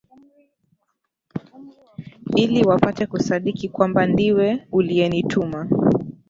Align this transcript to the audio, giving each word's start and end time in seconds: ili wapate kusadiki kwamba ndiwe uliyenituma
ili 2.35 2.63
wapate 2.63 3.05
kusadiki 3.05 3.69
kwamba 3.69 4.05
ndiwe 4.05 4.67
uliyenituma 4.71 5.67